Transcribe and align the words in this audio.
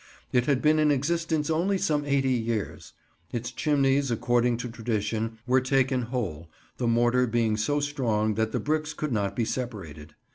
It 0.33 0.47
had 0.47 0.63
been 0.63 0.79
in 0.79 0.89
existence 0.89 1.51
only 1.51 1.77
some 1.77 2.05
eighty 2.05 2.31
years. 2.31 2.93
Its 3.31 3.51
chimneys, 3.51 4.09
according 4.09 4.57
to 4.57 4.67
tradition, 4.67 5.37
were 5.45 5.61
taken 5.61 6.01
whole, 6.01 6.49
the 6.77 6.87
mortar 6.87 7.27
being 7.27 7.55
so 7.55 7.79
strong 7.79 8.33
that 8.33 8.51
the 8.51 8.59
bricks 8.59 8.95
could 8.95 9.11
not 9.11 9.35
be 9.35 9.45
separated. 9.45 10.15